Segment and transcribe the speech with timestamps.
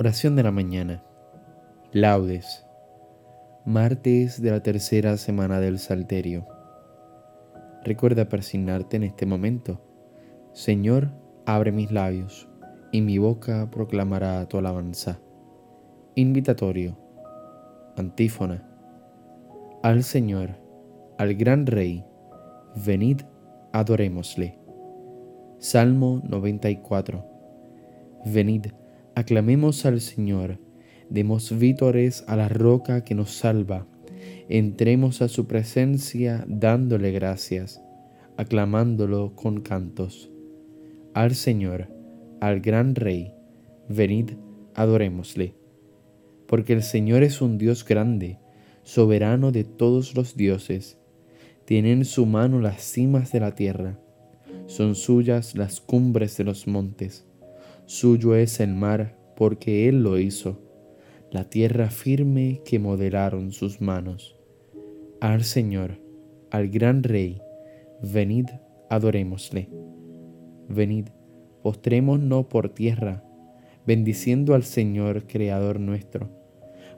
[0.00, 1.02] Oración de la mañana.
[1.90, 2.64] Laudes.
[3.64, 6.46] Martes de la tercera semana del Salterio.
[7.82, 9.80] Recuerda persignarte en este momento.
[10.52, 11.08] Señor,
[11.46, 12.48] abre mis labios,
[12.92, 15.18] y mi boca proclamará tu alabanza.
[16.14, 16.96] Invitatorio.
[17.96, 18.62] Antífona.
[19.82, 20.50] Al Señor,
[21.18, 22.04] al gran Rey,
[22.86, 23.22] venid,
[23.72, 24.60] adorémosle.
[25.58, 27.24] Salmo 94.
[28.26, 28.66] Venid,
[29.18, 30.60] aclamemos al Señor,
[31.10, 33.84] demos vítores a la roca que nos salva,
[34.48, 37.82] entremos a su presencia dándole gracias,
[38.36, 40.30] aclamándolo con cantos.
[41.14, 41.88] Al Señor,
[42.40, 43.34] al gran Rey,
[43.88, 44.34] venid,
[44.74, 45.56] adorémosle.
[46.46, 48.38] Porque el Señor es un Dios grande,
[48.84, 50.96] soberano de todos los dioses,
[51.64, 53.98] tiene en su mano las cimas de la tierra,
[54.66, 57.27] son suyas las cumbres de los montes,
[57.88, 60.60] suyo es el mar, porque Él lo hizo,
[61.30, 64.36] la tierra firme que modelaron sus manos.
[65.22, 65.98] Al Señor,
[66.50, 67.40] al gran Rey,
[68.02, 68.44] venid,
[68.90, 69.70] adorémosle.
[70.68, 71.06] Venid,
[71.62, 73.24] postrémonos por tierra,
[73.86, 76.28] bendiciendo al Señor, Creador nuestro,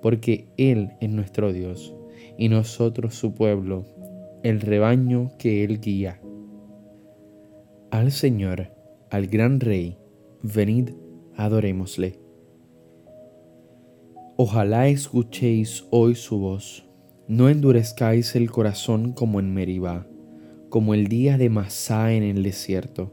[0.00, 1.96] porque Él es nuestro Dios,
[2.38, 3.84] y nosotros su pueblo,
[4.44, 6.20] el rebaño que Él guía.
[7.90, 8.70] Al Señor,
[9.10, 9.98] al gran Rey,
[10.54, 10.90] venid,
[11.36, 12.20] adorémosle.
[14.36, 16.86] Ojalá escuchéis hoy su voz,
[17.26, 20.06] no endurezcáis el corazón como en Meribá,
[20.68, 23.12] como el día de Masá en el desierto,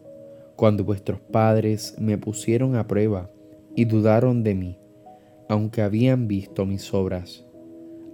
[0.56, 3.32] cuando vuestros padres me pusieron a prueba
[3.76, 4.80] y dudaron de mí,
[5.50, 7.46] aunque habían visto mis obras.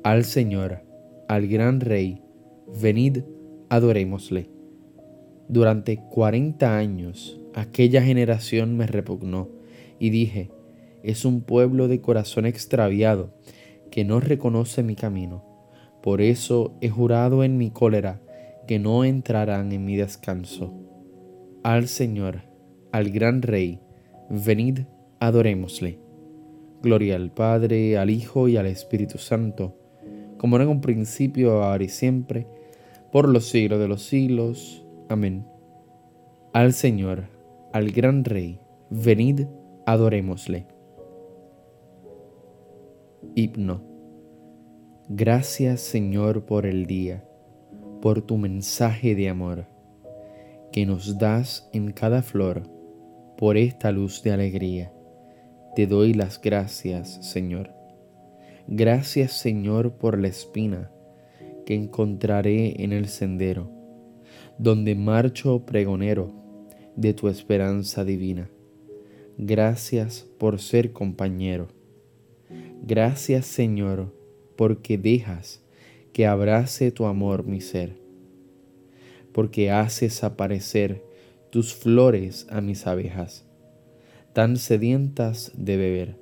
[0.03, 0.83] Al Señor,
[1.27, 2.21] al gran Rey,
[2.81, 3.23] venid,
[3.69, 4.49] adorémosle.
[5.49, 9.49] Durante cuarenta años aquella generación me repugnó
[9.99, 10.51] y dije,
[11.03, 13.33] es un pueblo de corazón extraviado
[13.91, 15.43] que no reconoce mi camino.
[16.01, 18.21] Por eso he jurado en mi cólera
[18.67, 20.73] que no entrarán en mi descanso.
[21.63, 22.43] Al Señor,
[22.91, 23.79] al gran Rey,
[24.29, 24.81] venid,
[25.19, 25.99] adorémosle.
[26.81, 29.75] Gloria al Padre, al Hijo y al Espíritu Santo,
[30.37, 32.47] como era en un principio, ahora y siempre,
[33.11, 34.85] por los siglos de los siglos.
[35.09, 35.45] Amén.
[36.53, 37.25] Al Señor,
[37.71, 38.59] al gran Rey,
[38.89, 39.45] venid,
[39.85, 40.65] adorémosle.
[43.35, 43.83] Himno.
[45.07, 47.23] Gracias Señor por el día,
[48.01, 49.67] por tu mensaje de amor,
[50.71, 52.63] que nos das en cada flor,
[53.37, 54.91] por esta luz de alegría.
[55.75, 57.71] Te doy las gracias, Señor.
[58.67, 60.91] Gracias, Señor, por la espina
[61.67, 63.69] que encontraré en el sendero,
[64.57, 66.48] donde marcho pregonero
[66.99, 68.49] de tu esperanza divina.
[69.37, 71.67] Gracias por ser compañero
[72.81, 74.13] Gracias Señor,
[74.55, 75.61] porque dejas
[76.13, 77.97] que abrace tu amor mi ser,
[79.33, 81.03] porque haces aparecer
[81.51, 83.45] tus flores a mis abejas,
[84.33, 86.15] tan sedientas de beber.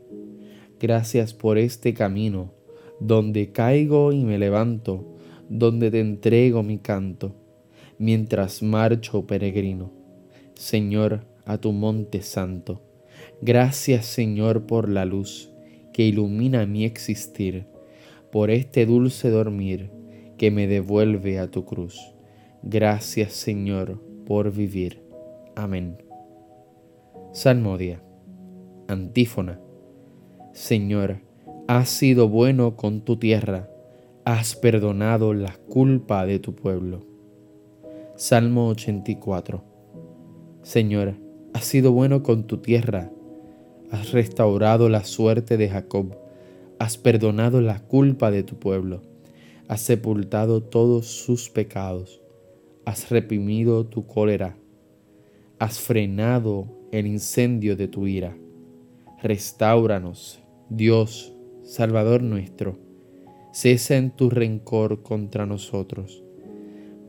[0.79, 2.51] Gracias por este camino,
[2.99, 5.15] donde caigo y me levanto,
[5.47, 7.35] donde te entrego mi canto,
[7.97, 9.96] mientras marcho peregrino.
[10.57, 12.81] Señor, a tu monte santo.
[13.41, 15.51] Gracias Señor por la luz
[15.93, 17.67] que ilumina mi existir,
[18.31, 19.91] por este dulce dormir
[20.37, 21.99] que me devuelve a tu cruz.
[22.63, 25.03] Gracias Señor por vivir.
[25.55, 26.03] Amén.
[27.33, 28.01] Salmodia.
[28.87, 29.59] Antífona.
[30.53, 31.21] Señor,
[31.67, 33.69] has sido bueno con tu tierra,
[34.25, 37.05] has perdonado la culpa de tu pueblo.
[38.15, 39.66] Salmo 84.
[40.67, 41.15] Señor,
[41.53, 43.09] has sido bueno con tu tierra,
[43.89, 46.17] has restaurado la suerte de Jacob,
[46.77, 49.01] has perdonado la culpa de tu pueblo,
[49.69, 52.21] has sepultado todos sus pecados,
[52.83, 54.57] has reprimido tu cólera,
[55.57, 58.35] has frenado el incendio de tu ira.
[59.23, 62.77] Restáuranos, Dios, Salvador nuestro,
[63.53, 66.25] cesa en tu rencor contra nosotros.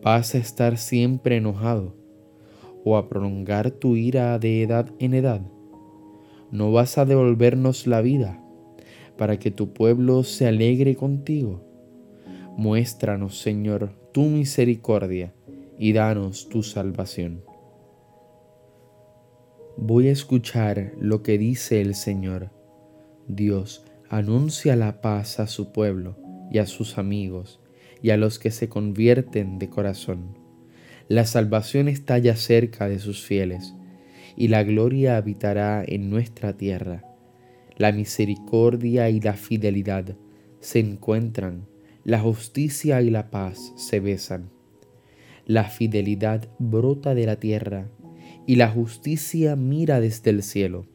[0.01, 1.99] ¿Vas a estar siempre enojado
[2.89, 5.43] o a prolongar tu ira de edad en edad?
[6.51, 8.43] no vas a devolvernos la vida
[9.17, 11.65] para que tu pueblo se alegre contigo.
[12.57, 15.35] Muéstranos, Señor, tu misericordia
[15.79, 17.43] y danos tu salvación.
[19.77, 22.51] Voy a escuchar lo que dice el Señor.
[23.29, 26.17] Dios anuncia la paz a su pueblo
[26.51, 27.61] y a sus amigos
[28.03, 30.48] y a los que se convierten de corazón.
[31.09, 33.75] La salvación está ya cerca de sus fieles
[34.37, 37.03] y la gloria habitará en nuestra tierra.
[37.79, 40.17] La misericordia y la fidelidad
[40.61, 41.67] se encuentran,
[42.05, 44.51] la justicia y la paz se besan.
[45.47, 47.89] La fidelidad brota de la tierra
[48.47, 50.87] y la justicia mira desde el cielo.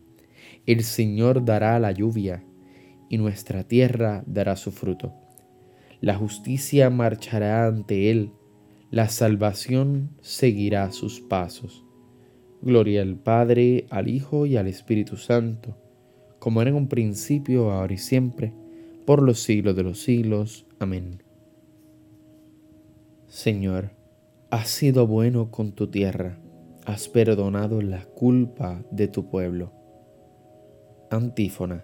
[0.68, 2.44] El Señor dará la lluvia
[3.10, 5.14] y nuestra tierra dará su fruto.
[6.02, 8.32] La justicia marchará ante Él,
[8.94, 11.84] la salvación seguirá sus pasos.
[12.62, 15.76] Gloria al Padre, al Hijo y al Espíritu Santo,
[16.38, 18.54] como era en un principio, ahora y siempre,
[19.08, 20.68] por los siglos de los siglos.
[20.78, 21.24] Amén.
[23.26, 23.90] Señor,
[24.52, 26.38] has sido bueno con tu tierra,
[26.86, 29.72] has perdonado la culpa de tu pueblo.
[31.10, 31.84] Antífona.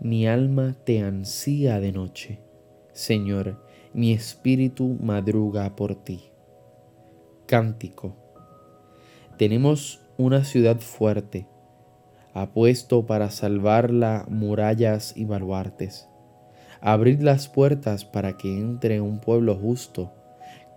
[0.00, 2.40] Mi alma te ansía de noche,
[2.94, 3.58] Señor,
[3.94, 6.22] mi espíritu madruga por ti.
[7.46, 8.22] Cántico
[9.42, 11.48] tenemos una ciudad fuerte,
[12.32, 16.06] apuesto para salvarla murallas y baluartes.
[16.80, 20.12] Abrid las puertas para que entre un pueblo justo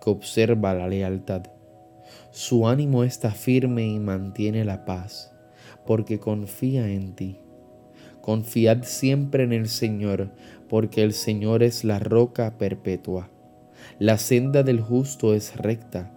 [0.02, 1.44] que observa la lealtad.
[2.32, 5.32] Su ánimo está firme y mantiene la paz,
[5.86, 7.38] porque confía en ti.
[8.26, 10.32] Confiad siempre en el Señor,
[10.68, 13.30] porque el Señor es la roca perpetua.
[14.00, 16.12] La senda del justo es recta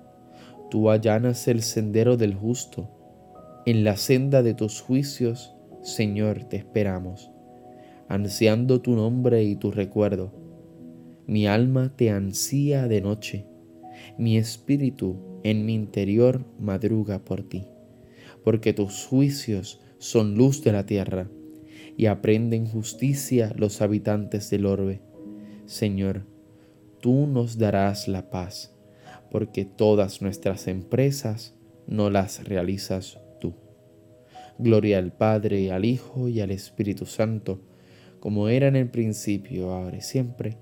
[0.71, 2.89] Tú allanas el sendero del justo.
[3.67, 5.53] En la senda de tus juicios,
[5.83, 7.29] Señor, te esperamos,
[8.07, 10.33] ansiando tu nombre y tu recuerdo.
[11.27, 13.45] Mi alma te ansía de noche,
[14.17, 17.67] mi espíritu en mi interior madruga por ti,
[18.43, 21.29] porque tus juicios son luz de la tierra
[21.99, 25.01] y aprenden justicia los habitantes del orbe.
[25.65, 26.25] Señor,
[27.01, 28.73] tú nos darás la paz
[29.29, 31.55] porque todas nuestras empresas
[31.87, 33.53] no las realizas tú.
[34.57, 37.59] Gloria al Padre, al Hijo y al Espíritu Santo,
[38.21, 40.57] como era en el principio, ahora y siempre,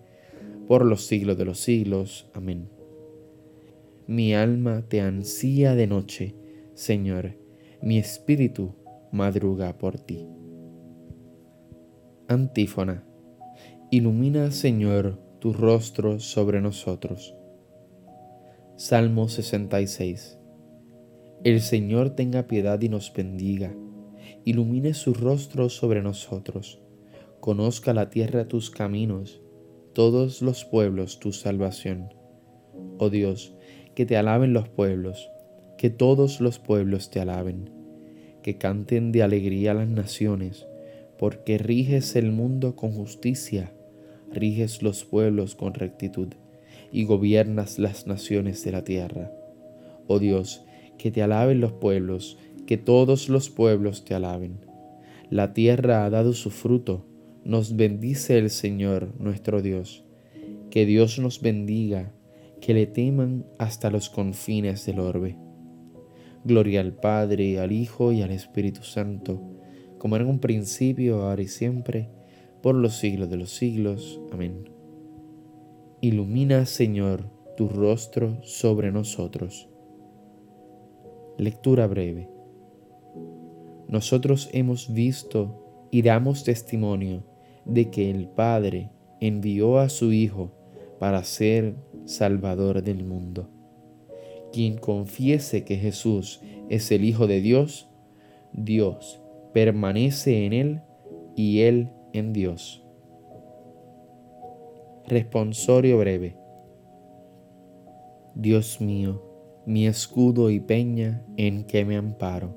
[0.67, 2.31] por los siglos de los siglos.
[2.33, 2.67] Amén.
[4.07, 6.33] Mi alma te ansía de noche,
[6.73, 7.35] Señor,
[7.83, 8.73] mi espíritu
[9.11, 10.25] madruga por ti.
[12.29, 13.05] Antífona.
[13.89, 17.37] Ilumina, Señor, tu rostro sobre nosotros
[18.75, 20.37] Salmo 66.
[21.43, 23.73] El Señor tenga piedad y nos bendiga,
[24.45, 26.79] ilumine su rostro sobre nosotros,
[27.39, 29.41] conozca la tierra tus caminos,
[29.93, 32.13] todos los pueblos tu salvación.
[32.99, 33.55] Oh Dios,
[33.95, 35.31] que te alaben los pueblos,
[35.77, 37.71] que todos los pueblos te alaben,
[38.43, 40.67] que canten de alegría las naciones,
[41.17, 43.71] porque riges el mundo con justicia,
[44.31, 46.29] riges los pueblos con rectitud
[46.91, 49.31] y gobiernas las naciones de la tierra.
[50.07, 50.63] Oh Dios,
[50.97, 54.59] que te alaben los pueblos, que todos los pueblos te alaben.
[55.29, 57.05] La tierra ha dado su fruto,
[57.43, 60.03] nos bendice el Señor nuestro Dios.
[60.69, 62.13] Que Dios nos bendiga,
[62.61, 65.37] que le teman hasta los confines del orbe.
[66.43, 69.56] Gloria al Padre, al Hijo y al Espíritu Santo,
[69.97, 72.09] como en un principio, ahora y siempre,
[72.61, 74.19] por los siglos de los siglos.
[74.31, 74.69] Amén.
[76.01, 79.69] Ilumina, Señor, tu rostro sobre nosotros.
[81.37, 82.29] Lectura breve.
[83.87, 87.23] Nosotros hemos visto y damos testimonio
[87.65, 90.51] de que el Padre envió a su Hijo
[90.99, 91.75] para ser
[92.05, 93.49] Salvador del mundo.
[94.51, 97.89] Quien confiese que Jesús es el Hijo de Dios,
[98.53, 99.21] Dios
[99.53, 100.81] permanece en Él
[101.35, 102.83] y Él en Dios.
[105.07, 106.35] Responsorio breve.
[108.35, 109.23] Dios mío,
[109.65, 112.55] mi escudo y peña en que me amparo.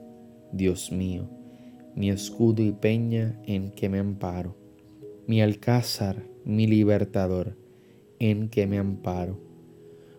[0.52, 1.28] Dios mío,
[1.94, 4.56] mi escudo y peña en que me amparo.
[5.26, 7.56] Mi alcázar, mi libertador,
[8.18, 9.40] en que me amparo.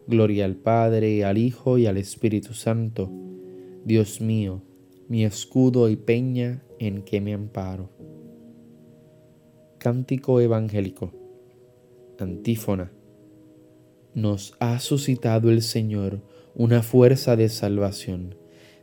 [0.07, 3.11] Gloria al Padre, al Hijo y al Espíritu Santo.
[3.85, 4.63] Dios mío,
[5.11, 7.89] mi escudo y peña en que me amparo.
[9.77, 11.11] Cántico Evangélico
[12.17, 12.93] Antífona.
[14.13, 16.21] Nos ha suscitado el Señor
[16.55, 18.35] una fuerza de salvación,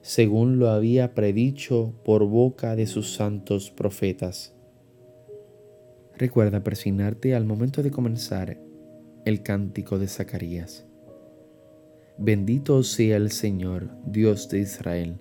[0.03, 4.55] según lo había predicho por boca de sus santos profetas.
[6.19, 8.61] Recuerda persignarte al momento de comenzar
[9.25, 10.87] el cántico de Zacarías.
[12.19, 15.21] Bendito sea el Señor, Dios de Israel,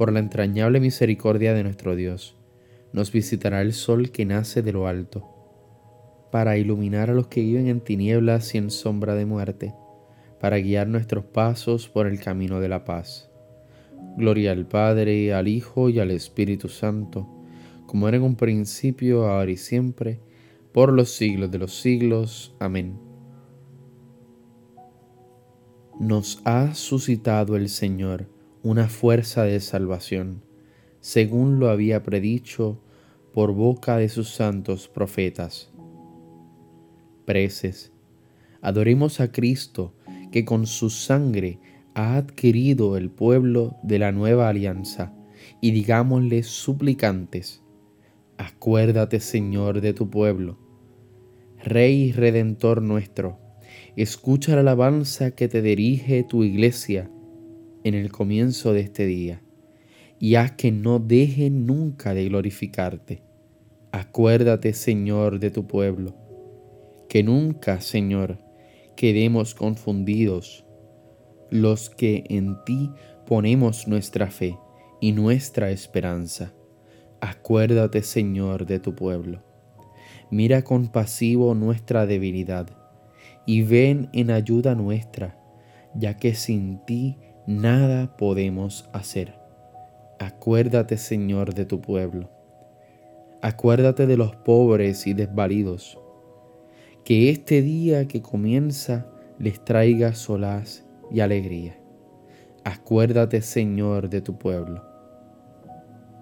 [0.00, 2.34] Por la entrañable misericordia de nuestro Dios,
[2.94, 5.28] nos visitará el sol que nace de lo alto,
[6.32, 9.74] para iluminar a los que viven en tinieblas y en sombra de muerte,
[10.40, 13.30] para guiar nuestros pasos por el camino de la paz.
[14.16, 17.28] Gloria al Padre, al Hijo y al Espíritu Santo,
[17.84, 20.18] como era en un principio, ahora y siempre,
[20.72, 22.56] por los siglos de los siglos.
[22.58, 22.98] Amén.
[26.00, 30.42] Nos ha suscitado el Señor una fuerza de salvación,
[31.00, 32.78] según lo había predicho
[33.32, 35.70] por boca de sus santos profetas.
[37.24, 37.90] Preces.
[38.60, 39.94] Adoremos a Cristo,
[40.30, 41.58] que con su sangre
[41.94, 45.14] ha adquirido el pueblo de la nueva alianza,
[45.62, 47.62] y digámosle suplicantes,
[48.36, 50.58] acuérdate Señor de tu pueblo.
[51.64, 53.38] Rey y Redentor nuestro,
[53.96, 57.10] escucha la alabanza que te dirige tu iglesia
[57.84, 59.42] en el comienzo de este día,
[60.18, 63.22] y haz que no deje nunca de glorificarte.
[63.92, 66.14] Acuérdate, Señor, de tu pueblo,
[67.08, 68.38] que nunca, Señor,
[68.96, 70.64] quedemos confundidos
[71.50, 72.90] los que en ti
[73.26, 74.56] ponemos nuestra fe
[75.00, 76.52] y nuestra esperanza.
[77.20, 79.42] Acuérdate, Señor, de tu pueblo.
[80.30, 82.68] Mira compasivo nuestra debilidad
[83.46, 85.36] y ven en ayuda nuestra,
[85.94, 87.16] ya que sin ti
[87.50, 89.34] nada podemos hacer.
[90.20, 92.30] Acuérdate, Señor, de tu pueblo.
[93.42, 95.98] Acuérdate de los pobres y desvalidos.
[97.04, 99.06] Que este día que comienza
[99.38, 101.76] les traiga solaz y alegría.
[102.64, 104.84] Acuérdate, Señor, de tu pueblo,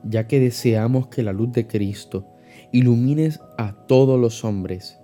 [0.05, 2.27] ya que deseamos que la luz de Cristo
[2.73, 4.99] ilumines a todos los hombres,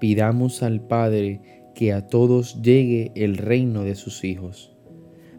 [0.00, 4.75] pidamos al Padre que a todos llegue el reino de sus hijos.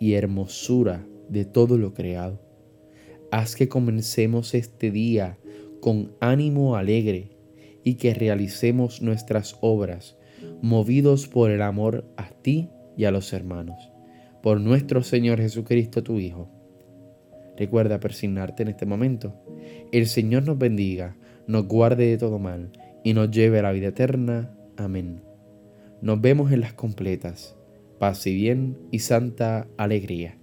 [0.00, 2.40] y hermosura de todo lo creado,
[3.30, 5.38] haz que comencemos este día
[5.80, 7.36] con ánimo alegre
[7.84, 10.16] y que realicemos nuestras obras
[10.60, 13.90] movidos por el amor a ti y a los hermanos
[14.42, 16.48] por nuestro Señor Jesucristo, tu Hijo.
[17.56, 19.34] Recuerda persignarte en este momento.
[19.92, 21.16] El Señor nos bendiga,
[21.46, 22.70] nos guarde de todo mal
[23.04, 24.54] y nos lleve a la vida eterna.
[24.76, 25.22] Amén.
[26.00, 27.56] Nos vemos en las completas.
[28.00, 30.39] Paz y bien y santa alegría.